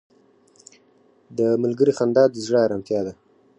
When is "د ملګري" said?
1.37-1.93